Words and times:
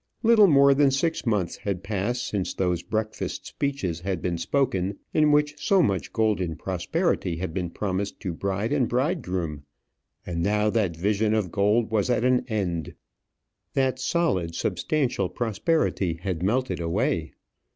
Little 0.23 0.47
more 0.47 0.73
than 0.73 0.89
six 0.89 1.27
months 1.27 1.57
had 1.57 1.83
passed 1.83 2.25
since 2.27 2.55
those 2.55 2.81
breakfast 2.81 3.45
speeches 3.45 3.99
had 3.99 4.19
been 4.19 4.39
spoken, 4.39 4.97
in 5.13 5.31
which 5.31 5.63
so 5.63 5.83
much 5.83 6.11
golden 6.11 6.55
prosperity 6.55 7.35
had 7.35 7.53
been 7.53 7.69
promised 7.69 8.19
to 8.21 8.33
bride 8.33 8.73
and 8.73 8.89
bridegroom; 8.89 9.61
and 10.25 10.41
now 10.41 10.71
that 10.71 10.97
vision 10.97 11.35
of 11.35 11.51
gold 11.51 11.91
was 11.91 12.09
at 12.09 12.23
an 12.25 12.43
end; 12.47 12.95
that 13.75 13.99
solid, 13.99 14.55
substantial 14.55 15.29
prosperity 15.29 16.15
had 16.23 16.41
melted 16.41 16.79
away. 16.79 17.33